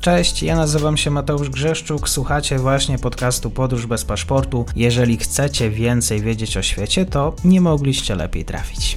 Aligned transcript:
Cześć, 0.00 0.42
ja 0.42 0.56
nazywam 0.56 0.96
się 0.96 1.10
Mateusz 1.10 1.50
Grzeszczuk, 1.50 2.08
słuchacie 2.08 2.58
właśnie 2.58 2.98
podcastu 2.98 3.50
Podróż 3.50 3.86
bez 3.86 4.04
paszportu. 4.04 4.66
Jeżeli 4.76 5.16
chcecie 5.16 5.70
więcej 5.70 6.20
wiedzieć 6.20 6.56
o 6.56 6.62
świecie, 6.62 7.06
to 7.06 7.34
nie 7.44 7.60
mogliście 7.60 8.14
lepiej 8.14 8.44
trafić. 8.44 8.96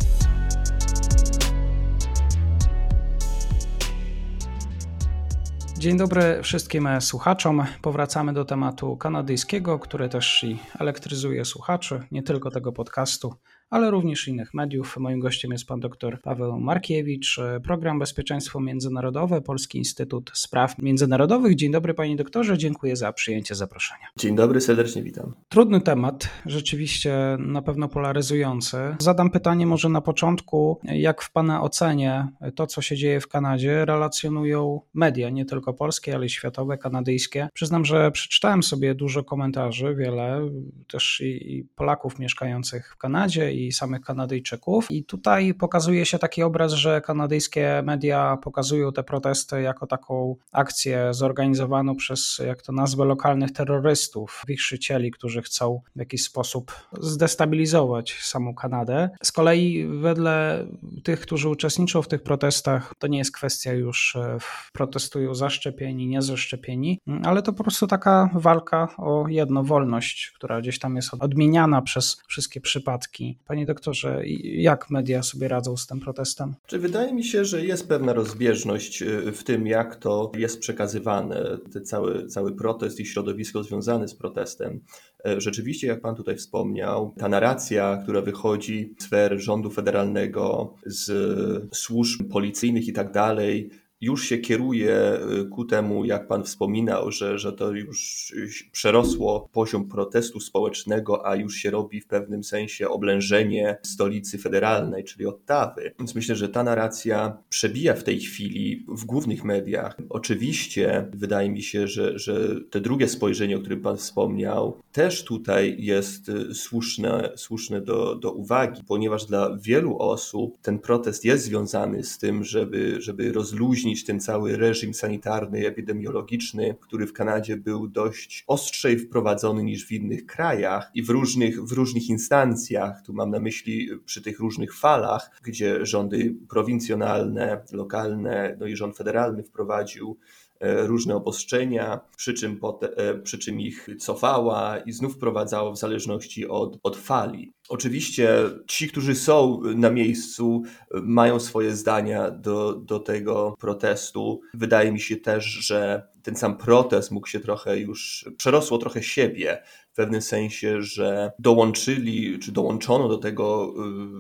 Dzień 5.78 5.98
dobry 5.98 6.40
wszystkim 6.44 6.90
słuchaczom. 7.00 7.66
Powracamy 7.82 8.34
do 8.34 8.46
tematu 8.46 8.98
kanadyjskiego, 8.98 9.80
który 9.80 10.10
też 10.10 10.44
i 10.44 10.60
elektryzuje 10.80 11.46
słuchaczy, 11.46 12.04
nie 12.12 12.24
tylko 12.24 12.52
tego 12.52 12.72
podcastu, 12.72 13.34
ale 13.72 13.92
również 13.92 14.28
innych 14.28 14.54
mediów. 14.54 14.98
Moim 14.98 15.20
gościem 15.20 15.52
jest 15.52 15.66
pan 15.66 15.80
dr 15.80 16.22
Paweł 16.22 16.60
Markiewicz, 16.60 17.40
Program 17.64 18.00
Bezpieczeństwo 18.00 18.60
Międzynarodowe, 18.60 19.42
Polski 19.42 19.78
Instytut 19.78 20.32
Spraw 20.34 20.78
Międzynarodowych. 20.78 21.56
Dzień 21.56 21.72
dobry 21.72 21.94
panie 21.94 22.16
doktorze, 22.16 22.58
dziękuję 22.58 22.96
za 22.96 23.14
przyjęcie 23.14 23.56
zaproszenia. 23.56 24.08
Dzień 24.18 24.36
dobry, 24.36 24.62
serdecznie 24.62 25.04
witam. 25.04 25.34
Trudny 25.50 25.82
temat, 25.82 26.30
rzeczywiście 26.46 27.38
na 27.40 27.62
pewno 27.62 27.88
polaryzujący. 27.90 28.78
Zadam 29.00 29.30
pytanie 29.30 29.68
może 29.68 29.90
na 29.90 30.02
początku, 30.02 30.80
jak 30.84 31.22
w 31.22 31.32
pana 31.32 31.62
ocenie 31.62 32.28
to, 32.56 32.68
co 32.68 32.82
się 32.82 32.96
dzieje 32.96 33.20
w 33.20 33.28
Kanadzie, 33.28 33.86
relacjonują 33.86 34.82
media, 34.94 35.30
nie 35.30 35.46
tylko 35.46 35.74
polskie, 35.74 36.16
ale 36.16 36.26
i 36.26 36.30
światowe, 36.30 36.78
kanadyjskie. 36.78 37.50
Przyznam, 37.54 37.86
że 37.86 38.12
przeczytałem 38.12 38.64
sobie 38.64 38.96
dużo 38.96 39.24
komentarzy, 39.24 39.96
wiele, 39.96 40.50
też 40.88 41.22
i 41.26 41.68
Polaków 41.76 42.20
mieszkających 42.20 42.94
w 42.94 42.98
Kanadzie 42.98 43.54
i 43.68 43.72
samych 43.72 44.02
Kanadyjczyków. 44.02 44.92
I 44.92 45.04
tutaj 45.04 45.54
pokazuje 45.54 46.06
się 46.06 46.20
taki 46.20 46.44
obraz, 46.44 46.74
że 46.74 47.02
kanadyjskie 47.02 47.82
media 47.86 48.38
pokazują 48.44 48.92
te 48.92 49.04
protesty 49.04 49.62
jako 49.62 49.88
taką 49.88 50.36
akcję 50.52 51.14
zorganizowaną 51.14 51.96
przez, 51.96 52.42
jak 52.48 52.62
to 52.62 52.72
nazwę, 52.72 53.06
lokalnych 53.06 53.52
terrorystów, 53.52 54.44
wichrzycieli, 54.48 55.12
którzy 55.12 55.42
chcą 55.42 55.82
w 55.96 56.00
jakiś 56.00 56.24
sposób 56.24 56.72
zdestabilizować 57.00 58.14
samą 58.22 58.56
Kanadę. 58.56 59.10
Z 59.24 59.32
kolei 59.32 59.88
wedle 59.88 60.66
tych, 61.04 61.20
którzy 61.20 61.50
uczestniczą 61.50 62.02
w 62.02 62.08
tych 62.08 62.24
protestach, 62.24 62.94
to 63.00 63.08
nie 63.08 63.18
jest 63.18 63.32
kwestia 63.32 63.74
już 63.74 64.16
e, 64.16 64.38
protestują 64.74 65.36
zaszczepieni, 65.36 66.08
niezaszczepieni, 66.08 67.00
ale 67.24 67.42
to 67.42 67.54
po 67.54 67.64
prostu 67.64 67.88
taka 67.88 68.30
walka 68.34 68.88
o 68.98 69.28
jedną 69.28 69.64
wolność, 69.64 70.32
która 70.36 70.62
gdzieś 70.62 70.80
tam 70.80 70.96
jest 70.96 71.10
odmieniana 71.20 71.82
przez 71.82 72.22
wszystkie 72.28 72.62
przypadki. 72.62 73.38
Panie 73.52 73.66
doktorze, 73.66 74.22
jak 74.44 74.90
media 74.90 75.24
sobie 75.24 75.48
radzą 75.48 75.78
z 75.78 75.88
tym 75.88 76.00
protestem? 76.00 76.56
Czy 76.68 76.80
wydaje 76.80 77.14
mi 77.14 77.24
się, 77.24 77.46
że 77.46 77.66
jest 77.66 77.88
pewna 77.88 78.14
rozbieżność 78.14 79.02
y, 79.02 79.32
w 79.32 79.44
tym, 79.44 79.68
jak 79.68 79.96
to 79.96 80.32
jest 80.38 80.60
przekazywane, 80.60 81.58
ten 81.74 81.86
cały, 81.86 82.28
cały 82.28 82.56
protest 82.56 83.00
i 83.00 83.06
środowisko 83.06 83.64
związane 83.64 84.08
z 84.08 84.16
protestem. 84.16 84.80
E, 85.26 85.42
rzeczywiście, 85.42 85.88
jak 85.88 86.02
Pan 86.02 86.16
tutaj 86.16 86.36
wspomniał, 86.36 87.14
ta 87.18 87.30
narracja, 87.30 88.00
która 88.04 88.22
wychodzi 88.22 88.96
z 89.00 89.04
sfer 89.04 89.40
rządu 89.40 89.70
federalnego, 89.70 90.74
z 90.86 91.76
służb 91.76 92.22
policyjnych 92.32 92.88
i 92.88 92.94
tak 92.94 93.12
dalej, 93.12 93.70
już 94.02 94.26
się 94.26 94.38
kieruje 94.38 95.20
y, 95.42 95.46
ku 95.46 95.66
temu, 95.66 96.06
jak 96.06 96.28
Pan 96.28 96.44
wspominał, 96.44 97.12
że, 97.12 97.40
że 97.40 97.54
to 97.54 97.72
już 97.72 98.34
przerosło 98.72 99.50
poziom 99.54 99.88
protestu 99.88 100.40
społecznego, 100.40 101.28
a 101.28 101.36
już 101.36 101.56
się 101.56 101.72
robi 101.72 102.02
w 102.02 102.08
pewnym 102.08 102.44
sensie 102.44 102.90
oblężenie 102.90 103.78
stolicy 103.84 104.38
federalnej, 104.38 105.04
czyli 105.04 105.26
Ottawy. 105.26 105.94
Więc 106.00 106.16
myślę, 106.16 106.36
że 106.36 106.50
ta 106.50 106.64
narracja 106.64 107.38
przebija 107.50 107.94
w 107.94 108.04
tej 108.04 108.20
chwili 108.20 108.86
w 108.88 109.06
głównych 109.06 109.44
mediach. 109.44 109.98
Oczywiście 110.10 111.08
wydaje 111.14 111.50
mi 111.50 111.62
się, 111.62 111.88
że, 111.88 112.20
że 112.20 112.56
te 112.70 112.82
drugie 112.82 113.08
spojrzenie, 113.08 113.58
o 113.58 113.60
którym 113.60 113.82
Pan 113.82 113.98
wspomniał, 113.98 114.78
też 114.92 115.24
tutaj 115.24 115.76
jest 115.80 116.30
y, 116.30 116.56
słuszne, 116.56 117.30
słuszne 117.36 117.82
do, 117.82 118.16
do 118.16 118.32
uwagi, 118.32 118.82
ponieważ 118.88 119.26
dla 119.26 119.58
wielu 119.58 119.98
osób 119.98 120.58
ten 120.62 120.80
protest 120.80 121.26
jest 121.26 121.46
związany 121.46 122.04
z 122.04 122.18
tym, 122.18 122.44
żeby, 122.44 123.02
żeby 123.02 123.32
rozluźnić 123.32 123.91
ten 124.06 124.20
cały 124.20 124.58
reżim 124.58 124.94
sanitarny, 124.94 125.68
epidemiologiczny, 125.68 126.76
który 126.82 127.08
w 127.08 127.14
Kanadzie 127.14 127.58
był 127.58 127.88
dość 127.88 128.44
ostrzej 128.48 129.00
wprowadzony 129.00 129.64
niż 129.64 129.88
w 129.88 129.92
innych 129.92 130.26
krajach 130.26 130.92
i 130.94 131.04
w 131.04 131.10
różnych, 131.10 131.64
w 131.64 131.72
różnych 131.72 132.10
instancjach. 132.10 133.02
Tu 133.02 133.14
mam 133.14 133.30
na 133.30 133.40
myśli 133.40 133.90
przy 134.06 134.22
tych 134.22 134.40
różnych 134.40 134.76
falach, 134.76 135.32
gdzie 135.44 135.86
rządy 135.86 136.36
prowincjonalne, 136.50 137.64
lokalne, 137.72 138.58
no 138.60 138.66
i 138.66 138.76
rząd 138.76 138.98
federalny 138.98 139.44
wprowadził 139.44 140.18
różne 140.62 141.16
obostrzenia, 141.16 142.00
przy 142.18 142.34
czym, 142.34 142.60
e, 142.82 143.14
przy 143.14 143.40
czym 143.40 143.60
ich 143.60 143.90
cofała 144.00 144.78
i 144.78 144.92
znów 144.92 145.14
wprowadzała 145.16 145.72
w 145.72 145.78
zależności 145.78 146.48
od, 146.48 146.80
od 146.84 146.98
fali. 146.98 147.54
Oczywiście 147.70 148.30
ci, 148.68 148.88
którzy 148.88 149.16
są 149.16 149.62
na 149.76 149.90
miejscu, 149.90 150.64
mają 150.94 151.40
swoje 151.40 151.76
zdania 151.76 152.32
do, 152.32 152.74
do 152.74 153.00
tego 153.00 153.56
protestu. 153.60 154.42
Wydaje 154.54 154.92
mi 154.92 155.00
się 155.00 155.16
też, 155.16 155.46
że 155.46 156.08
ten 156.24 156.36
sam 156.36 156.58
protest 156.58 157.12
mógł 157.12 157.28
się 157.28 157.40
trochę 157.40 157.80
już, 157.80 158.30
przerosło 158.38 158.78
trochę 158.78 159.04
siebie 159.04 159.64
w 159.92 159.96
pewnym 159.96 160.22
sensie, 160.22 160.82
że 160.82 161.32
dołączyli, 161.40 162.40
czy 162.40 162.52
dołączono 162.52 163.08
do 163.08 163.18
tego 163.18 163.74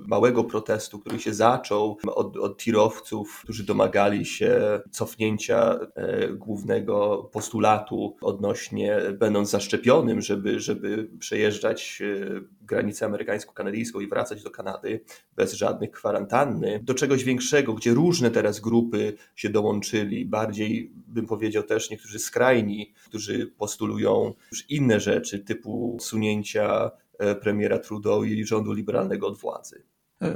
y, 0.05 0.07
małego 0.07 0.43
protestu, 0.43 0.99
który 0.99 1.19
się 1.19 1.33
zaczął 1.33 1.97
od, 2.07 2.37
od 2.37 2.57
tirowców, 2.57 3.41
którzy 3.43 3.63
domagali 3.63 4.25
się 4.25 4.81
cofnięcia 4.91 5.79
e, 5.95 6.27
głównego 6.27 7.29
postulatu 7.31 8.15
odnośnie 8.21 8.97
będąc 9.19 9.49
zaszczepionym, 9.49 10.21
żeby, 10.21 10.59
żeby 10.59 11.09
przejeżdżać 11.19 12.01
e, 12.01 12.41
granicę 12.61 13.05
amerykańsko-kanadyjską 13.05 13.99
i 13.99 14.07
wracać 14.07 14.43
do 14.43 14.51
Kanady 14.51 15.03
bez 15.35 15.53
żadnych 15.53 15.91
kwarantanny, 15.91 16.79
do 16.83 16.93
czegoś 16.93 17.23
większego, 17.23 17.73
gdzie 17.73 17.93
różne 17.93 18.31
teraz 18.31 18.59
grupy 18.59 19.13
się 19.35 19.49
dołączyli, 19.49 20.25
bardziej 20.25 20.91
bym 21.07 21.25
powiedział 21.25 21.63
też 21.63 21.89
niektórzy 21.89 22.19
skrajni, 22.19 22.93
którzy 23.05 23.47
postulują 23.47 24.33
już 24.51 24.69
inne 24.69 24.99
rzeczy, 24.99 25.39
typu 25.39 25.60
sunięcia 25.99 26.91
e, 27.19 27.35
premiera 27.35 27.79
Trudeau 27.79 28.23
i 28.23 28.45
rządu 28.45 28.73
liberalnego 28.73 29.27
od 29.27 29.37
władzy. 29.37 29.83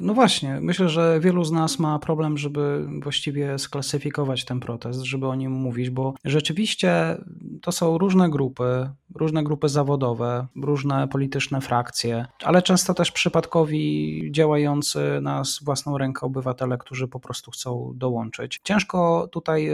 No 0.02 0.14
właśnie, 0.14 0.60
myślę, 0.62 0.90
że 0.90 1.20
wielu 1.20 1.44
z 1.44 1.52
nas 1.52 1.80
ma 1.80 2.00
problem, 2.00 2.38
żeby 2.38 2.88
właściwie 3.02 3.60
sklasyfikować 3.60 4.46
ten 4.46 4.60
protest, 4.60 5.02
żeby 5.02 5.28
o 5.28 5.36
nim 5.36 5.52
mówić, 5.52 5.90
bo 5.90 6.14
rzeczywiście 6.26 7.18
to 7.62 7.72
są 7.72 7.98
różne 7.98 8.30
grupy, 8.30 8.90
różne 9.16 9.44
grupy 9.44 9.70
zawodowe, 9.70 10.48
różne 10.56 11.08
polityczne 11.08 11.62
frakcje, 11.62 12.26
ale 12.44 12.62
często 12.62 12.94
też 12.94 13.12
przypadkowi 13.12 14.30
działający 14.32 15.00
na 15.22 15.42
własną 15.64 15.98
rękę 15.98 16.26
obywatele, 16.26 16.78
którzy 16.78 17.08
po 17.08 17.20
prostu 17.20 17.52
chcą 17.52 17.92
dołączyć. 17.96 18.60
Ciężko 18.64 19.28
tutaj 19.32 19.70
y, 19.70 19.74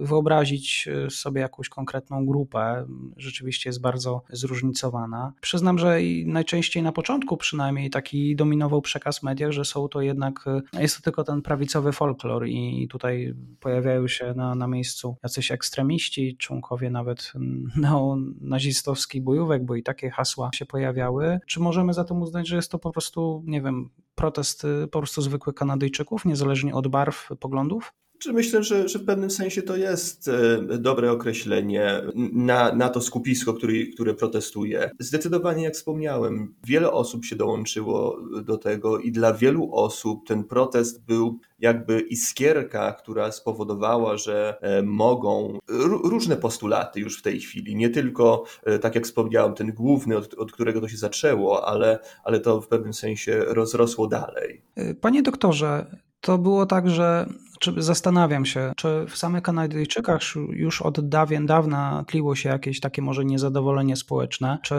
wyobrazić 0.00 0.88
y, 1.06 1.10
sobie 1.10 1.40
jakąś 1.40 1.68
konkretną 1.68 2.26
grupę, 2.26 2.86
rzeczywiście 3.16 3.68
jest 3.68 3.80
bardzo 3.80 4.22
zróżnicowana. 4.30 5.32
Przyznam, 5.40 5.78
że 5.78 5.98
najczęściej 6.26 6.82
na 6.82 6.92
początku 6.92 7.36
przynajmniej 7.36 7.90
taki 7.90 8.36
dominował 8.36 8.82
przekaz 8.82 9.22
mediów, 9.22 9.32
mediach, 9.32 9.52
że 9.52 9.64
są 9.64 9.88
to 9.88 10.00
jednak, 10.00 10.44
e, 10.74 10.82
jest 10.82 10.96
to 10.96 11.02
tylko 11.02 11.24
ten 11.24 11.42
prawicowy 11.42 11.92
folklor 11.92 12.46
i 12.46 12.88
tutaj 12.90 13.34
pojawiają 13.60 14.08
się 14.08 14.34
na, 14.36 14.54
na 14.54 14.66
miejscu 14.66 15.16
jacyś 15.22 15.50
ekstremiści, 15.50 16.36
członkowie 16.36 16.90
nawet 16.90 17.32
neonazistowskich 18.72 19.22
bojówek, 19.22 19.64
bo 19.64 19.74
i 19.74 19.82
takie 19.82 20.10
hasła 20.10 20.50
się 20.54 20.66
pojawiały. 20.66 21.40
Czy 21.46 21.60
możemy 21.60 21.94
zatem 21.94 22.22
uznać, 22.22 22.48
że 22.48 22.56
jest 22.56 22.70
to 22.70 22.78
po 22.78 22.90
prostu, 22.90 23.42
nie 23.46 23.62
wiem, 23.62 23.90
protest 24.14 24.64
e, 24.64 24.86
po 24.86 24.98
prostu 24.98 25.22
zwykłych 25.22 25.54
Kanadyjczyków, 25.56 26.24
niezależnie 26.24 26.74
od 26.74 26.88
barw 26.88 27.28
poglądów? 27.40 27.92
Czy 28.22 28.32
myślę, 28.32 28.62
że, 28.62 28.88
że 28.88 28.98
w 28.98 29.04
pewnym 29.04 29.30
sensie 29.30 29.62
to 29.62 29.76
jest 29.76 30.28
e, 30.28 30.78
dobre 30.78 31.12
określenie 31.12 32.02
na, 32.32 32.74
na 32.74 32.88
to 32.88 33.00
skupisko, 33.00 33.54
który, 33.54 33.86
które 33.86 34.14
protestuje. 34.14 34.90
Zdecydowanie, 34.98 35.64
jak 35.64 35.74
wspomniałem, 35.74 36.54
wiele 36.64 36.92
osób 36.92 37.24
się 37.24 37.36
dołączyło 37.36 38.18
do 38.44 38.58
tego 38.58 38.98
i 38.98 39.12
dla 39.12 39.34
wielu 39.34 39.74
osób 39.74 40.26
ten 40.26 40.44
protest 40.44 41.04
był 41.04 41.38
jakby 41.58 42.00
iskierka, 42.00 42.92
która 42.92 43.32
spowodowała, 43.32 44.16
że 44.16 44.56
e, 44.60 44.82
mogą 44.82 45.58
różne 46.04 46.36
postulaty 46.36 47.00
już 47.00 47.18
w 47.18 47.22
tej 47.22 47.40
chwili, 47.40 47.76
nie 47.76 47.90
tylko, 47.90 48.44
e, 48.64 48.78
tak 48.78 48.94
jak 48.94 49.04
wspomniałem, 49.04 49.54
ten 49.54 49.72
główny, 49.72 50.16
od, 50.16 50.34
od 50.34 50.52
którego 50.52 50.80
to 50.80 50.88
się 50.88 50.96
zaczęło, 50.96 51.68
ale, 51.68 51.98
ale 52.24 52.40
to 52.40 52.60
w 52.60 52.68
pewnym 52.68 52.94
sensie 52.94 53.44
rozrosło 53.46 54.06
dalej. 54.06 54.62
Panie 55.00 55.22
doktorze, 55.22 55.86
to 56.20 56.38
było 56.38 56.66
tak, 56.66 56.90
że 56.90 57.26
Czy, 57.62 57.72
zastanawiam 57.76 58.46
się, 58.46 58.72
czy 58.76 59.06
w 59.08 59.16
samych 59.16 59.42
Kanadyjczykach 59.42 60.22
już 60.50 60.82
od 60.82 61.08
dawien 61.08 61.46
dawna 61.46 62.04
tliło 62.08 62.34
się 62.34 62.48
jakieś 62.48 62.80
takie 62.80 63.02
może 63.02 63.24
niezadowolenie 63.24 63.96
społeczne, 63.96 64.58
czy, 64.62 64.74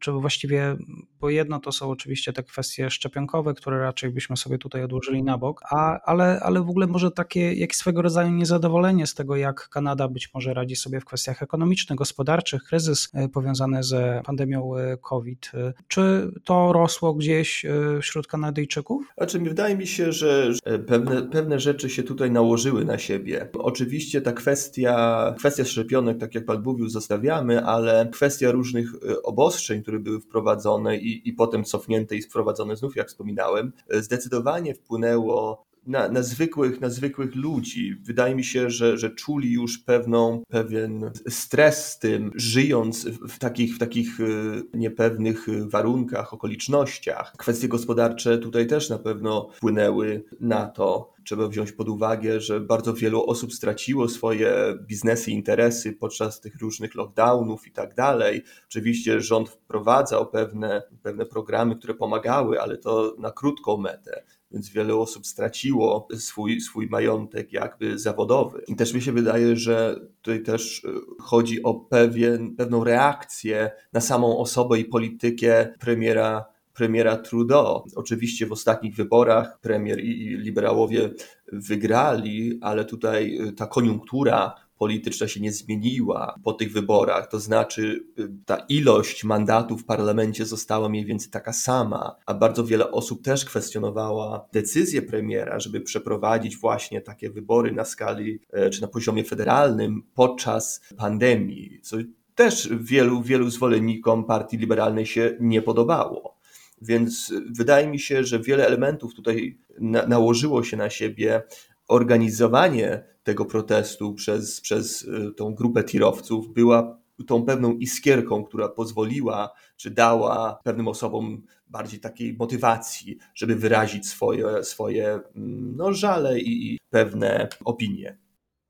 czy 0.00 0.12
właściwie, 0.12 0.76
bo 1.20 1.30
jedno 1.30 1.60
to 1.60 1.72
są 1.72 1.90
oczywiście 1.90 2.32
te 2.32 2.42
kwestie 2.42 2.90
szczepionkowe, 2.90 3.54
które 3.54 3.78
raczej 3.78 4.10
byśmy 4.10 4.36
sobie 4.36 4.58
tutaj 4.58 4.82
odłożyli 4.84 5.22
na 5.22 5.38
bok, 5.38 5.60
a, 5.70 6.00
ale, 6.04 6.40
ale 6.42 6.60
w 6.60 6.70
ogóle 6.70 6.86
może 6.86 7.10
takie 7.10 7.54
jak 7.54 7.74
swego 7.74 8.02
rodzaju 8.02 8.30
niezadowolenie 8.30 9.06
z 9.06 9.14
tego, 9.14 9.36
jak 9.36 9.68
Kanada 9.68 10.08
być 10.08 10.34
może 10.34 10.54
radzi 10.54 10.76
sobie 10.76 11.00
w 11.00 11.04
kwestiach 11.04 11.42
ekonomicznych, 11.42 11.98
gospodarczych, 11.98 12.62
kryzys 12.62 13.08
e, 13.14 13.28
powiązany 13.28 13.82
z 13.82 14.24
pandemią 14.26 14.76
e, 14.76 14.96
COVID. 14.96 15.50
E, 15.54 15.72
czy 15.88 16.32
to 16.44 16.72
rosło 16.72 17.14
gdzieś 17.14 17.66
wśród 18.00 18.26
Kanadyjczyków? 18.26 19.06
Znaczy, 19.16 19.38
wydaje 19.38 19.76
mi 19.76 19.86
się, 19.86 20.12
że 20.12 20.52
pewne, 20.86 21.22
pewne 21.22 21.60
rzeczy 21.60 21.90
się 21.90 22.02
tutaj 22.02 22.27
nałożyły 22.30 22.84
na 22.84 22.98
siebie. 22.98 23.48
Oczywiście 23.58 24.20
ta 24.20 24.32
kwestia, 24.32 25.34
kwestia 25.38 25.64
szczepionek, 25.64 26.18
tak 26.18 26.34
jak 26.34 26.44
Pan 26.44 26.62
mówił, 26.62 26.88
zostawiamy, 26.88 27.64
ale 27.64 28.08
kwestia 28.12 28.50
różnych 28.50 28.90
obostrzeń, 29.22 29.82
które 29.82 29.98
były 29.98 30.20
wprowadzone 30.20 30.96
i, 30.96 31.28
i 31.28 31.32
potem 31.32 31.64
cofnięte 31.64 32.16
i 32.16 32.22
wprowadzone 32.22 32.76
znów, 32.76 32.96
jak 32.96 33.08
wspominałem, 33.08 33.72
zdecydowanie 33.90 34.74
wpłynęło 34.74 35.67
na, 35.86 36.08
na, 36.08 36.22
zwykłych, 36.22 36.80
na 36.80 36.90
zwykłych 36.90 37.34
ludzi. 37.34 37.96
Wydaje 38.02 38.34
mi 38.34 38.44
się, 38.44 38.70
że, 38.70 38.98
że 38.98 39.10
czuli 39.10 39.52
już 39.52 39.78
pewną, 39.78 40.42
pewien 40.48 41.10
stres 41.28 41.92
z 41.92 41.98
tym, 41.98 42.30
żyjąc 42.34 43.04
w 43.04 43.38
takich, 43.38 43.74
w 43.74 43.78
takich 43.78 44.20
y, 44.20 44.62
niepewnych 44.74 45.46
warunkach, 45.68 46.34
okolicznościach. 46.34 47.32
Kwestie 47.38 47.68
gospodarcze 47.68 48.38
tutaj 48.38 48.66
też 48.66 48.90
na 48.90 48.98
pewno 48.98 49.48
wpłynęły 49.56 50.24
na 50.40 50.66
to. 50.66 51.12
Trzeba 51.24 51.48
wziąć 51.48 51.72
pod 51.72 51.88
uwagę, 51.88 52.40
że 52.40 52.60
bardzo 52.60 52.94
wielu 52.94 53.26
osób 53.26 53.52
straciło 53.52 54.08
swoje 54.08 54.78
biznesy, 54.86 55.30
interesy 55.30 55.92
podczas 55.92 56.40
tych 56.40 56.60
różnych 56.60 56.94
lockdownów 56.94 57.66
i 57.66 57.72
tak 57.72 57.94
dalej. 57.94 58.42
Oczywiście 58.66 59.20
rząd 59.20 59.48
wprowadzał 59.48 60.26
pewne, 60.26 60.82
pewne 61.02 61.26
programy, 61.26 61.76
które 61.76 61.94
pomagały, 61.94 62.60
ale 62.60 62.78
to 62.78 63.16
na 63.18 63.30
krótką 63.30 63.76
metę 63.76 64.22
więc 64.50 64.70
wiele 64.70 64.94
osób 64.94 65.26
straciło 65.26 66.08
swój, 66.14 66.60
swój 66.60 66.88
majątek 66.88 67.52
jakby 67.52 67.98
zawodowy. 67.98 68.62
I 68.68 68.76
też 68.76 68.94
mi 68.94 69.02
się 69.02 69.12
wydaje, 69.12 69.56
że 69.56 70.00
tutaj 70.22 70.42
też 70.42 70.84
y, 70.84 70.88
chodzi 71.20 71.62
o 71.62 71.74
pewien, 71.74 72.56
pewną 72.56 72.84
reakcję 72.84 73.70
na 73.92 74.00
samą 74.00 74.38
osobę 74.38 74.78
i 74.78 74.84
politykę 74.84 75.74
premiera 75.80 76.44
premiera 76.74 77.16
Trudeau. 77.16 77.84
Oczywiście 77.96 78.46
w 78.46 78.52
ostatnich 78.52 78.94
wyborach 78.94 79.60
premier 79.60 80.00
i 80.04 80.36
liberałowie 80.36 81.10
wygrali, 81.52 82.58
ale 82.60 82.84
tutaj 82.84 83.38
y, 83.48 83.52
ta 83.52 83.66
koniunktura 83.66 84.54
polityczna 84.78 85.28
się 85.28 85.40
nie 85.40 85.52
zmieniła 85.52 86.34
po 86.44 86.52
tych 86.52 86.72
wyborach, 86.72 87.28
to 87.28 87.40
znaczy 87.40 88.04
y, 88.18 88.28
ta 88.46 88.56
ilość 88.56 89.24
mandatów 89.24 89.82
w 89.82 89.84
parlamencie 89.84 90.46
została 90.46 90.88
mniej 90.88 91.04
więcej 91.04 91.30
taka 91.30 91.52
sama, 91.52 92.16
a 92.26 92.34
bardzo 92.34 92.64
wiele 92.64 92.90
osób 92.90 93.22
też 93.22 93.44
kwestionowała 93.44 94.48
decyzję 94.52 95.02
premiera, 95.02 95.60
żeby 95.60 95.80
przeprowadzić 95.80 96.56
właśnie 96.56 97.00
takie 97.00 97.30
wybory 97.30 97.72
na 97.72 97.84
skali 97.84 98.40
e, 98.52 98.70
czy 98.70 98.82
na 98.82 98.88
poziomie 98.88 99.24
federalnym 99.24 100.02
podczas 100.14 100.80
pandemii, 100.96 101.80
co 101.82 101.96
też 102.34 102.68
wielu, 102.80 103.22
wielu 103.22 103.50
zwolennikom 103.50 104.24
partii 104.24 104.56
liberalnej 104.56 105.06
się 105.06 105.36
nie 105.40 105.62
podobało. 105.62 106.38
Więc 106.82 107.32
wydaje 107.50 107.88
mi 107.88 107.98
się, 107.98 108.24
że 108.24 108.40
wiele 108.40 108.66
elementów 108.66 109.14
tutaj 109.14 109.58
na, 109.80 110.06
nałożyło 110.06 110.64
się 110.64 110.76
na 110.76 110.90
siebie. 110.90 111.42
Organizowanie 111.88 113.04
tego 113.22 113.44
protestu 113.44 114.14
przez, 114.14 114.60
przez 114.60 115.02
y, 115.02 115.32
tą 115.36 115.54
grupę 115.54 115.84
tirowców 115.84 116.52
była 116.52 116.98
tą 117.26 117.44
pewną 117.44 117.72
iskierką, 117.72 118.44
która 118.44 118.68
pozwoliła, 118.68 119.52
czy 119.76 119.90
dała 119.90 120.60
pewnym 120.64 120.88
osobom 120.88 121.42
bardziej 121.66 122.00
takiej 122.00 122.36
motywacji, 122.36 123.18
żeby 123.34 123.54
wyrazić 123.56 124.08
swoje, 124.08 124.64
swoje 124.64 125.08
mm, 125.36 125.76
no, 125.76 125.92
żale 125.92 126.40
i, 126.40 126.74
i 126.74 126.78
pewne 126.90 127.48
opinie. 127.64 128.18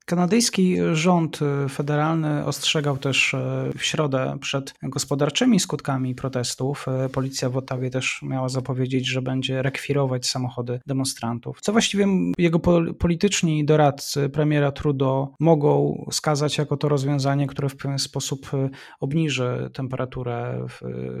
Kanadyjski 0.09 0.77
rząd 0.93 1.39
federalny 1.69 2.45
ostrzegał 2.45 2.97
też 2.97 3.33
e, 3.33 3.69
w 3.77 3.83
środę 3.83 4.37
przed 4.41 4.73
gospodarczymi 4.83 5.59
skutkami 5.59 6.15
protestów. 6.15 6.85
E, 6.87 7.09
policja 7.09 7.49
w 7.49 7.57
Ottawie 7.57 7.89
też 7.89 8.19
miała 8.23 8.49
zapowiedzieć, 8.49 9.07
że 9.07 9.21
będzie 9.21 9.61
rekwirować 9.61 10.27
samochody 10.27 10.79
demonstrantów. 10.87 11.61
Co 11.61 11.71
właściwie 11.71 12.07
jego 12.37 12.59
polityczni 12.99 13.65
doradcy 13.65 14.29
premiera 14.29 14.71
Trudeau 14.71 15.33
mogą 15.39 16.05
skazać 16.11 16.57
jako 16.57 16.77
to 16.77 16.89
rozwiązanie, 16.89 17.47
które 17.47 17.69
w 17.69 17.75
pewien 17.75 17.99
sposób 17.99 18.53
e, 18.53 18.69
obniży 18.99 19.69
temperaturę 19.73 20.65
w, 20.69 20.79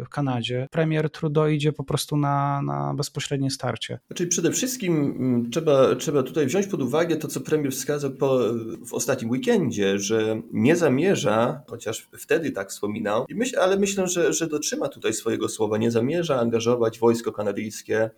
Kanadzie. 0.09 0.67
Premier 0.71 1.09
Trudeau 1.09 1.47
idzie 1.47 1.73
po 1.73 1.83
prostu 1.83 2.17
na, 2.17 2.61
na 2.61 2.93
bezpośrednie 2.93 3.51
starcie. 3.51 3.99
Znaczy 4.07 4.27
przede 4.27 4.51
wszystkim 4.51 5.49
trzeba, 5.51 5.95
trzeba 5.95 6.23
tutaj 6.23 6.45
wziąć 6.45 6.67
pod 6.67 6.81
uwagę 6.81 7.15
to, 7.15 7.27
co 7.27 7.41
premier 7.41 7.71
wskazał 7.71 8.11
po 8.11 8.39
w 8.85 8.93
ostatnim 8.93 9.31
weekendzie, 9.31 9.99
że 9.99 10.41
nie 10.51 10.75
zamierza, 10.75 11.61
chociaż 11.67 12.09
wtedy 12.17 12.51
tak 12.51 12.69
wspominał, 12.69 13.25
myśl, 13.29 13.59
ale 13.59 13.77
myślę, 13.77 14.07
że, 14.07 14.33
że 14.33 14.47
dotrzyma 14.47 14.87
tutaj 14.87 15.13
swojego 15.13 15.49
słowa, 15.49 15.77
nie 15.77 15.91
zamierza 15.91 16.39
angażować 16.39 16.99
wojsko 16.99 17.31
kanadyjskie 17.31 18.09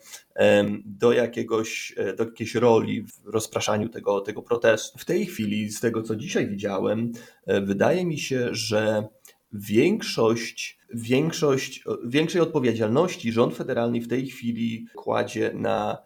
do, 0.86 1.14
jakiegoś, 1.14 1.94
e, 1.98 2.14
do 2.14 2.24
jakiejś 2.24 2.56
roli 2.56 3.04
w 3.04 3.28
rozpraszaniu 3.28 3.90
tego, 3.90 4.22
tego 4.22 4.42
protestu. 4.42 5.00
W 5.00 5.06
tej 5.06 5.26
chwili, 5.26 5.70
z 5.70 5.80
tego 5.80 6.04
co 6.04 6.16
dzisiaj 6.16 6.48
widziałem, 6.48 7.12
e, 7.46 7.62
wydaje 7.62 8.06
mi 8.06 8.20
się, 8.20 8.50
że 8.52 9.08
większość, 9.54 10.80
większość, 10.94 11.84
większej 12.06 12.42
odpowiedzialności 12.42 13.32
rząd 13.32 13.56
federalny 13.56 14.02
w 14.02 14.08
tej 14.08 14.28
chwili 14.28 14.88
kładzie 14.96 15.52
na 15.54 15.98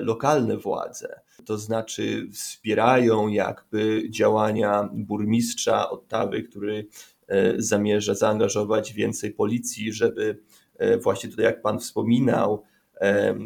lokalne 0.00 0.56
władze. 0.56 1.20
To 1.44 1.58
znaczy 1.58 2.28
wspierają 2.32 3.28
jakby 3.28 4.10
działania 4.10 4.88
burmistrza 4.92 5.90
Ottawy, 5.90 6.42
który 6.42 6.86
e, 7.28 7.54
zamierza 7.62 8.14
zaangażować 8.14 8.92
więcej 8.92 9.32
policji, 9.32 9.92
żeby 9.92 10.42
e, 10.78 10.98
właśnie 10.98 11.30
tutaj, 11.30 11.44
jak 11.44 11.62
Pan 11.62 11.78
wspominał, 11.78 12.62
e, 12.64 12.71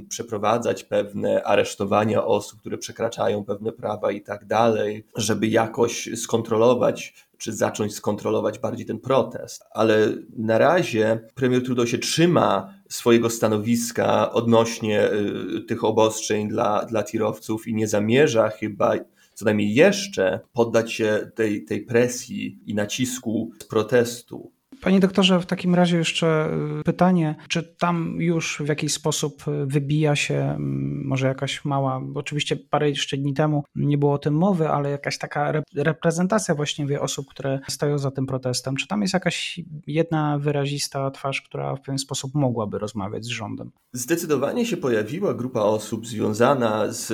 przeprowadzać 0.08 0.84
pewne 0.84 1.44
aresztowania 1.44 2.24
osób, 2.24 2.60
które 2.60 2.78
przekraczają 2.78 3.44
pewne 3.44 3.72
prawa 3.72 4.12
i 4.12 4.22
tak 4.22 4.46
dalej, 4.46 5.06
żeby 5.16 5.46
jakoś 5.46 6.08
skontrolować 6.16 7.26
czy 7.38 7.52
zacząć 7.52 7.94
skontrolować 7.94 8.58
bardziej 8.58 8.86
ten 8.86 8.98
protest. 8.98 9.64
Ale 9.70 10.08
na 10.36 10.58
razie 10.58 11.20
premier 11.34 11.64
Trudeau 11.64 11.86
się 11.86 11.98
trzyma 11.98 12.74
swojego 12.88 13.30
stanowiska 13.30 14.32
odnośnie 14.32 15.10
y, 15.56 15.60
tych 15.60 15.84
obostrzeń 15.84 16.48
dla, 16.48 16.84
dla 16.84 17.02
tirowców 17.02 17.68
i 17.68 17.74
nie 17.74 17.88
zamierza 17.88 18.48
chyba 18.48 18.94
co 19.34 19.44
najmniej 19.44 19.74
jeszcze 19.74 20.40
poddać 20.52 20.92
się 20.92 21.30
tej, 21.34 21.64
tej 21.64 21.82
presji 21.82 22.58
i 22.66 22.74
nacisku 22.74 23.50
protestu. 23.68 24.52
Panie 24.86 25.00
doktorze, 25.00 25.40
w 25.40 25.46
takim 25.46 25.74
razie 25.74 25.96
jeszcze 25.96 26.50
y, 26.80 26.84
pytanie, 26.84 27.34
czy 27.48 27.62
tam 27.62 28.16
już 28.18 28.62
w 28.64 28.68
jakiś 28.68 28.92
sposób 28.92 29.48
y, 29.48 29.66
wybija 29.66 30.16
się 30.16 30.34
mm, 30.34 31.02
może 31.04 31.26
jakaś 31.26 31.64
mała, 31.64 32.00
bo 32.00 32.20
oczywiście 32.20 32.56
parę 32.56 32.88
jeszcze 32.88 33.16
dni 33.16 33.34
temu 33.34 33.64
nie 33.74 33.98
było 33.98 34.12
o 34.12 34.18
tym 34.18 34.34
mowy, 34.34 34.68
ale 34.68 34.90
jakaś 34.90 35.18
taka 35.18 35.52
reprezentacja 35.76 36.54
właściwie 36.54 37.00
osób, 37.00 37.26
które 37.28 37.60
stoją 37.68 37.98
za 37.98 38.10
tym 38.10 38.26
protestem. 38.26 38.76
Czy 38.76 38.86
tam 38.86 39.02
jest 39.02 39.14
jakaś 39.14 39.60
jedna 39.86 40.38
wyrazista 40.38 41.10
twarz, 41.10 41.42
która 41.42 41.76
w 41.76 41.80
pewien 41.80 41.98
sposób 41.98 42.34
mogłaby 42.34 42.78
rozmawiać 42.78 43.24
z 43.24 43.28
rządem? 43.28 43.70
Zdecydowanie 43.92 44.66
się 44.66 44.76
pojawiła 44.76 45.34
grupa 45.34 45.60
osób 45.60 46.06
związana 46.06 46.92
z, 46.92 47.06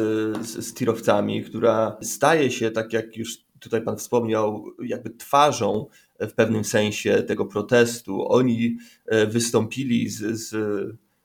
z, 0.47 0.67
z 0.67 0.75
tirowcami, 0.75 1.45
która 1.45 1.97
staje 2.03 2.51
się, 2.51 2.71
tak 2.71 2.93
jak 2.93 3.17
już 3.17 3.39
tutaj 3.63 3.83
Pan 3.83 3.97
wspomniał, 3.97 4.65
jakby 4.85 5.11
twarzą 5.11 5.87
w 6.29 6.35
pewnym 6.35 6.65
sensie 6.65 7.23
tego 7.23 7.47
protestu. 7.47 8.29
Oni 8.29 8.77
e, 9.07 9.27
wystąpili 9.27 10.09
z, 10.09 10.19
z, 10.19 10.51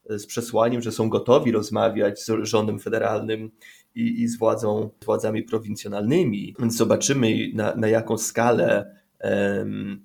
z 0.09 0.25
przesłaniem, 0.25 0.81
że 0.81 0.91
są 0.91 1.09
gotowi 1.09 1.51
rozmawiać 1.51 2.23
z 2.23 2.29
rządem 2.41 2.79
federalnym 2.79 3.51
i, 3.95 4.21
i 4.21 4.27
z 4.27 4.37
władzą, 4.37 4.89
władzami 5.05 5.43
prowincjonalnymi. 5.43 6.55
Więc 6.59 6.77
zobaczymy, 6.77 7.51
na, 7.53 7.75
na 7.75 7.87
jaką 7.87 8.17
skalę 8.17 8.95
um, 9.23 10.01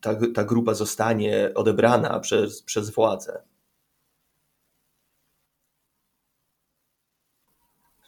ta, 0.00 0.14
ta 0.34 0.44
grupa 0.44 0.74
zostanie 0.74 1.50
odebrana 1.54 2.20
przez, 2.20 2.62
przez 2.62 2.90
władze. 2.90 3.42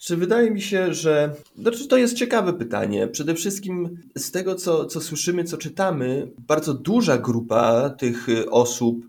Czy 0.05 0.17
wydaje 0.17 0.51
mi 0.51 0.63
się, 0.63 0.95
że. 0.95 1.35
Znaczy, 1.59 1.89
to 1.89 1.97
jest 1.97 2.15
ciekawe 2.15 2.53
pytanie. 2.53 3.09
Przede 3.09 3.35
wszystkim 3.35 3.99
z 4.17 4.31
tego, 4.31 4.55
co, 4.55 4.85
co 4.85 5.01
słyszymy, 5.01 5.45
co 5.45 5.57
czytamy, 5.57 6.31
bardzo 6.39 6.75
duża 6.75 7.19
grupa 7.19 7.91
tych 7.91 8.27
osób 8.51 9.07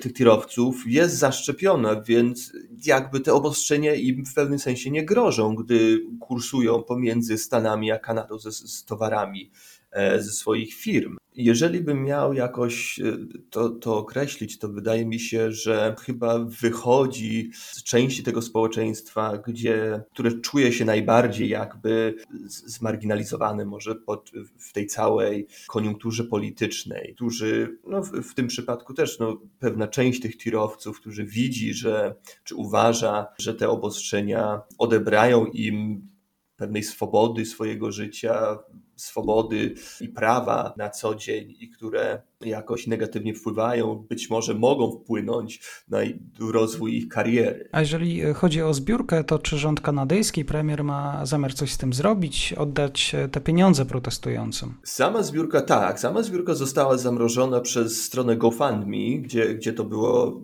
tych 0.00 0.12
tirowców 0.12 0.82
jest 0.86 1.18
zaszczepiona, 1.18 2.00
więc 2.00 2.52
jakby 2.84 3.20
te 3.20 3.32
obostrzenia 3.32 3.94
im 3.94 4.26
w 4.26 4.34
pewnym 4.34 4.58
sensie 4.58 4.90
nie 4.90 5.04
grożą, 5.04 5.54
gdy 5.54 6.00
kursują 6.20 6.82
pomiędzy 6.82 7.38
Stanami 7.38 7.92
a 7.92 7.98
Kanadą 7.98 8.38
z, 8.38 8.56
z 8.56 8.84
towarami 8.84 9.50
ze 10.18 10.32
swoich 10.32 10.74
firm. 10.74 11.16
Jeżeli 11.36 11.80
bym 11.80 12.04
miał 12.04 12.34
jakoś 12.34 13.00
e, 13.00 13.16
to, 13.50 13.70
to 13.70 13.96
określić, 13.96 14.58
to 14.58 14.68
wydaje 14.68 15.06
mi 15.06 15.20
się, 15.20 15.52
że 15.52 15.94
chyba 16.00 16.38
wychodzi 16.38 17.50
z 17.54 17.82
części 17.82 18.22
tego 18.22 18.42
społeczeństwa, 18.42 19.38
gdzie, 19.38 20.02
które 20.12 20.32
czuje 20.40 20.72
się 20.72 20.84
najbardziej 20.84 21.48
jakby 21.48 22.14
zmarginalizowane 22.46 23.64
może 23.64 23.94
pod, 23.94 24.30
w 24.58 24.72
tej 24.72 24.86
całej 24.86 25.46
koniunkturze 25.66 26.24
politycznej, 26.24 27.12
którzy, 27.14 27.78
no 27.86 28.02
w, 28.02 28.10
w 28.10 28.34
tym 28.34 28.46
przypadku 28.46 28.94
też 28.94 29.18
no, 29.18 29.40
pewna 29.58 29.88
część 29.88 30.20
tych 30.20 30.36
tirowców, 30.36 31.00
którzy 31.00 31.24
widzi, 31.24 31.74
że, 31.74 32.14
czy 32.44 32.54
uważa, 32.54 33.26
że 33.38 33.54
te 33.54 33.68
obostrzenia 33.68 34.60
odebrają 34.78 35.46
im 35.46 36.08
pewnej 36.56 36.82
swobody 36.82 37.46
swojego 37.46 37.92
życia, 37.92 38.58
swobody 38.96 39.74
i 40.00 40.08
prawa 40.08 40.74
na 40.76 40.90
co 40.90 41.14
dzień 41.14 41.54
i 41.60 41.68
które 41.68 42.22
jakoś 42.40 42.86
negatywnie 42.86 43.34
wpływają, 43.34 43.94
być 44.08 44.30
może 44.30 44.54
mogą 44.54 44.90
wpłynąć 44.90 45.60
na 45.88 45.98
rozwój 46.52 46.96
ich 46.96 47.08
kariery. 47.08 47.68
A 47.72 47.80
jeżeli 47.80 48.22
chodzi 48.34 48.62
o 48.62 48.74
zbiórkę, 48.74 49.24
to 49.24 49.38
czy 49.38 49.58
rząd 49.58 49.80
kanadyjski, 49.80 50.44
premier 50.44 50.84
ma 50.84 51.26
zamiar 51.26 51.54
coś 51.54 51.72
z 51.72 51.78
tym 51.78 51.92
zrobić, 51.92 52.52
oddać 52.52 53.16
te 53.32 53.40
pieniądze 53.40 53.86
protestującym? 53.86 54.74
Sama 54.84 55.22
zbiórka 55.22 55.60
tak, 55.60 56.00
sama 56.00 56.22
zbiórka 56.22 56.54
została 56.54 56.98
zamrożona 56.98 57.60
przez 57.60 58.02
stronę 58.02 58.36
GoFundMe, 58.36 59.18
gdzie, 59.22 59.54
gdzie 59.54 59.72
to 59.72 59.84
było 59.84 60.42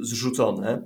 y, 0.00 0.04
zrzucone. 0.04 0.82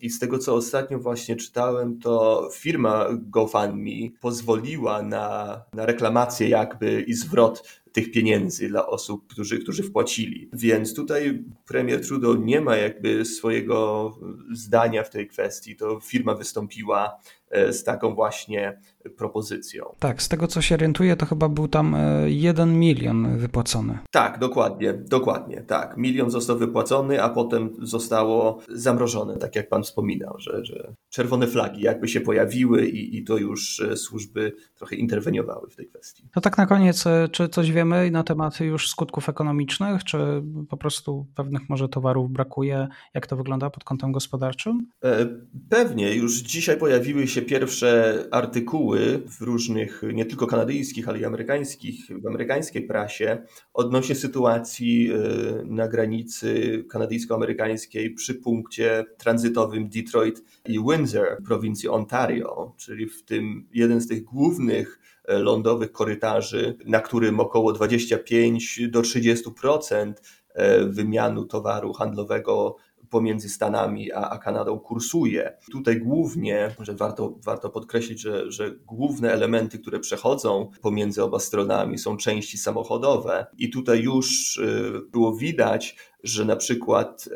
I 0.00 0.10
z 0.10 0.18
tego, 0.18 0.38
co 0.38 0.54
ostatnio 0.54 0.98
właśnie 0.98 1.36
czytałem, 1.36 1.98
to 1.98 2.48
firma 2.54 3.08
GoFundMe 3.12 4.10
pozwoliła 4.20 5.02
na, 5.02 5.62
na 5.74 5.86
reklamację 5.86 6.48
jakby 6.48 7.02
i 7.02 7.14
zwrot 7.14 7.82
tych 7.92 8.10
pieniędzy 8.10 8.68
dla 8.68 8.86
osób, 8.86 9.26
którzy, 9.26 9.58
którzy 9.58 9.82
wpłacili. 9.82 10.48
Więc 10.52 10.94
tutaj 10.94 11.44
premier 11.66 12.06
Trudeau 12.06 12.34
nie 12.34 12.60
ma 12.60 12.76
jakby 12.76 13.24
swojego 13.24 14.10
zdania 14.52 15.02
w 15.02 15.10
tej 15.10 15.28
kwestii. 15.28 15.76
To 15.76 16.00
firma 16.00 16.34
wystąpiła 16.34 17.18
z 17.52 17.84
taką 17.84 18.14
właśnie 18.14 18.78
propozycją. 19.16 19.84
Tak, 19.98 20.22
z 20.22 20.28
tego 20.28 20.46
co 20.46 20.62
się 20.62 20.74
orientuję, 20.74 21.16
to 21.16 21.26
chyba 21.26 21.48
był 21.48 21.68
tam 21.68 21.94
e, 21.94 22.30
jeden 22.30 22.78
milion 22.78 23.38
wypłacony. 23.38 23.98
Tak, 24.10 24.38
dokładnie, 24.38 24.92
dokładnie, 24.92 25.60
tak. 25.60 25.96
Milion 25.96 26.30
został 26.30 26.58
wypłacony, 26.58 27.22
a 27.22 27.28
potem 27.28 27.70
zostało 27.82 28.58
zamrożone, 28.68 29.36
tak 29.36 29.56
jak 29.56 29.68
pan 29.68 29.82
wspominał, 29.82 30.34
że, 30.38 30.64
że 30.64 30.94
czerwone 31.10 31.46
flagi 31.46 31.82
jakby 31.82 32.08
się 32.08 32.20
pojawiły 32.20 32.86
i, 32.86 33.16
i 33.16 33.24
to 33.24 33.36
już 33.36 33.80
e, 33.80 33.96
służby 33.96 34.52
trochę 34.74 34.96
interweniowały 34.96 35.70
w 35.70 35.76
tej 35.76 35.86
kwestii. 35.86 36.28
To 36.34 36.40
tak 36.40 36.58
na 36.58 36.66
koniec, 36.66 37.04
czy 37.32 37.48
coś 37.48 37.72
wiemy 37.72 38.10
na 38.10 38.24
temat 38.24 38.60
już 38.60 38.88
skutków 38.88 39.28
ekonomicznych, 39.28 40.04
czy 40.04 40.42
po 40.68 40.76
prostu 40.76 41.26
pewnych 41.34 41.68
może 41.68 41.88
towarów 41.88 42.30
brakuje? 42.30 42.88
Jak 43.14 43.26
to 43.26 43.36
wygląda 43.36 43.70
pod 43.70 43.84
kątem 43.84 44.12
gospodarczym? 44.12 44.86
E, 45.04 45.26
pewnie. 45.68 46.14
Już 46.14 46.38
dzisiaj 46.38 46.76
pojawiły 46.76 47.26
się 47.26 47.41
pierwsze 47.42 48.24
artykuły 48.30 49.22
w 49.38 49.40
różnych, 49.40 50.02
nie 50.12 50.26
tylko 50.26 50.46
kanadyjskich, 50.46 51.08
ale 51.08 51.18
i 51.18 51.24
amerykańskich, 51.24 52.06
w 52.22 52.26
amerykańskiej 52.26 52.82
prasie 52.82 53.42
odnośnie 53.74 54.14
sytuacji 54.14 55.10
e, 55.10 55.16
na 55.64 55.88
granicy 55.88 56.84
kanadyjsko-amerykańskiej 56.90 58.14
przy 58.14 58.34
punkcie 58.34 59.04
tranzytowym 59.18 59.88
Detroit 59.88 60.42
i 60.68 60.80
Windsor, 60.90 61.42
prowincji 61.46 61.88
Ontario, 61.88 62.74
czyli 62.76 63.06
w 63.06 63.24
tym 63.24 63.68
jeden 63.72 64.00
z 64.00 64.08
tych 64.08 64.24
głównych 64.24 64.98
E, 65.24 65.38
lądowych 65.38 65.92
korytarzy, 65.92 66.76
na 66.86 67.00
którym 67.00 67.40
około 67.40 67.72
25 67.72 68.80
do 68.88 69.00
30% 69.00 70.12
e, 70.54 70.84
wymianu 70.84 71.44
towaru 71.44 71.92
handlowego 71.92 72.76
pomiędzy 73.12 73.48
Stanami 73.48 74.12
a, 74.12 74.28
a, 74.30 74.38
Kanadą 74.38 74.78
kursuje. 74.78 75.58
Tutaj 75.72 76.00
głównie, 76.00 76.74
że 76.80 76.94
warto, 76.94 77.38
warto 77.44 77.70
podkreślić, 77.70 78.20
że, 78.20 78.50
że 78.52 78.70
główne 78.70 79.32
elementy, 79.32 79.78
które 79.78 80.00
przechodzą 80.00 80.70
pomiędzy 80.82 81.22
oba 81.22 81.38
stronami 81.38 81.98
są 81.98 82.16
części 82.16 82.58
samochodowe 82.58 83.46
i 83.58 83.70
tutaj 83.70 84.02
już 84.02 84.58
e, 84.58 85.00
było 85.12 85.36
widać, 85.36 85.96
że 86.22 86.44
na 86.44 86.56
przykład 86.56 87.28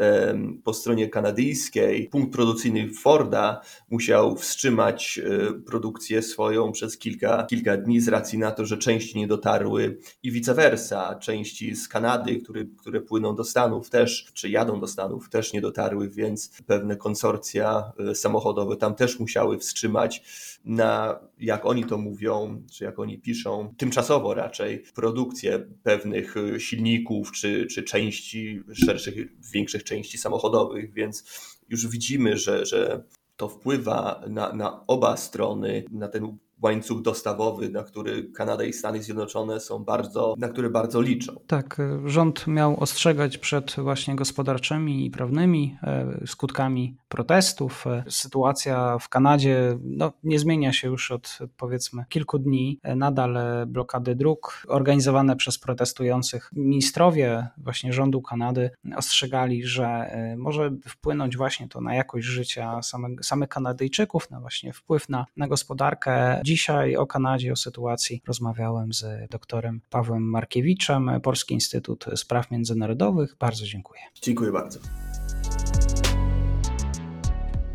po 0.64 0.74
stronie 0.74 1.08
kanadyjskiej 1.08 2.08
punkt 2.08 2.32
produkcyjny 2.32 2.90
Forda 2.94 3.60
musiał 3.90 4.36
wstrzymać 4.36 5.18
e, 5.18 5.52
produkcję 5.52 6.22
swoją 6.22 6.72
przez 6.72 6.98
kilka, 6.98 7.46
kilka 7.50 7.76
dni 7.76 8.00
z 8.00 8.08
racji 8.08 8.38
na 8.38 8.50
to, 8.50 8.66
że 8.66 8.78
części 8.78 9.18
nie 9.18 9.26
dotarły 9.26 9.98
i 10.22 10.30
vice 10.30 10.54
versa. 10.54 11.14
Części 11.14 11.76
z 11.76 11.88
Kanady, 11.88 12.36
które, 12.36 12.64
które 12.64 13.00
płyną 13.00 13.36
do 13.36 13.44
Stanów 13.44 13.90
też, 13.90 14.26
czy 14.34 14.48
jadą 14.48 14.80
do 14.80 14.86
Stanów 14.86 15.28
też 15.28 15.52
nie 15.52 15.60
dotarły, 15.60 16.08
więc 16.08 16.62
pewne 16.66 16.96
konsorcja 16.96 17.92
e, 18.10 18.14
samochodowe 18.14 18.76
tam 18.76 18.94
też 18.94 19.20
musiały 19.20 19.58
wstrzymać 19.58 20.22
na, 20.64 21.20
jak 21.38 21.66
oni 21.66 21.84
to 21.84 21.98
mówią, 21.98 22.62
czy 22.72 22.84
jak 22.84 22.98
oni 22.98 23.18
piszą, 23.18 23.74
tymczasowo 23.76 24.34
raczej 24.34 24.84
produkcję 24.94 25.66
pewnych 25.82 26.36
e, 26.36 26.60
silników 26.60 27.32
czy, 27.32 27.66
czy 27.66 27.82
części 27.82 28.62
szerszych, 28.76 29.14
większych 29.52 29.84
części 29.84 30.18
samochodowych, 30.18 30.92
więc 30.92 31.24
już 31.68 31.86
widzimy, 31.86 32.36
że, 32.36 32.66
że 32.66 33.02
to 33.36 33.48
wpływa 33.48 34.22
na, 34.28 34.52
na 34.52 34.86
oba 34.86 35.16
strony, 35.16 35.84
na 35.90 36.08
ten 36.08 36.38
łańcuch 36.62 37.02
dostawowy, 37.02 37.68
na 37.68 37.82
który 37.82 38.24
Kanada 38.24 38.64
i 38.64 38.72
Stany 38.72 39.02
Zjednoczone 39.02 39.60
są 39.60 39.84
bardzo, 39.84 40.34
na 40.38 40.48
który 40.48 40.70
bardzo 40.70 41.00
liczą. 41.00 41.32
Tak, 41.46 41.82
rząd 42.04 42.46
miał 42.46 42.80
ostrzegać 42.80 43.38
przed 43.38 43.76
właśnie 43.78 44.16
gospodarczymi 44.16 45.06
i 45.06 45.10
prawnymi 45.10 45.78
e, 45.82 46.26
skutkami 46.26 46.96
protestów. 47.08 47.86
E, 47.86 48.04
sytuacja 48.08 48.98
w 48.98 49.08
Kanadzie 49.08 49.78
no, 49.82 50.12
nie 50.22 50.38
zmienia 50.38 50.72
się 50.72 50.88
już 50.88 51.10
od 51.10 51.38
powiedzmy 51.56 52.04
kilku 52.08 52.38
dni. 52.38 52.80
E, 52.82 52.96
nadal 52.96 53.38
blokady 53.66 54.14
dróg 54.14 54.62
organizowane 54.68 55.36
przez 55.36 55.58
protestujących. 55.58 56.50
Ministrowie 56.52 57.46
właśnie 57.58 57.92
rządu 57.92 58.22
Kanady 58.22 58.70
ostrzegali, 58.96 59.64
że 59.64 60.16
może 60.36 60.70
wpłynąć 60.88 61.36
właśnie 61.36 61.68
to 61.68 61.80
na 61.80 61.94
jakość 61.94 62.26
życia 62.26 62.82
samych, 62.82 63.24
samych 63.24 63.48
Kanadyjczyków, 63.48 64.30
na 64.30 64.40
właśnie 64.40 64.72
wpływ 64.72 65.08
na, 65.08 65.26
na 65.36 65.48
gospodarkę 65.48 66.40
Dzisiaj 66.46 66.96
o 66.96 67.06
Kanadzie, 67.06 67.52
o 67.52 67.56
sytuacji 67.56 68.22
rozmawiałem 68.26 68.92
z 68.92 69.30
doktorem 69.30 69.80
Pawłem 69.90 70.22
Markiewiczem, 70.22 71.10
Polski 71.22 71.54
Instytut 71.54 72.04
Spraw 72.16 72.50
Międzynarodowych. 72.50 73.36
Bardzo 73.40 73.66
dziękuję. 73.66 74.00
Dziękuję 74.22 74.52
bardzo. 74.52 74.80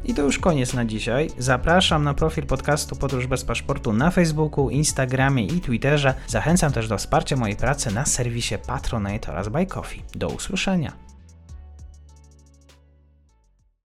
I 0.06 0.14
to 0.14 0.22
już 0.22 0.40
koniec 0.40 0.74
na 0.74 0.86
dzisiaj. 0.86 1.30
Zapraszam 1.38 2.04
na 2.04 2.14
profil 2.14 2.46
podcastu 2.46 2.96
Podróż 2.96 3.28
bez 3.28 3.44
paszportu 3.44 3.94
na 3.94 4.12
Facebooku, 4.12 4.70
Instagramie 4.70 5.46
i 5.46 5.62
Twitterze. 5.62 6.14
Zachęcam 6.28 6.72
też 6.72 6.88
do 6.88 6.98
wsparcia 6.98 7.36
mojej 7.36 7.56
pracy 7.56 7.94
na 7.94 8.06
serwisie 8.06 8.56
Patronite 8.68 9.32
oraz 9.32 9.50
Buy 9.50 9.66
Coffee. 9.66 10.02
Do 10.16 10.28
usłyszenia. 10.28 11.11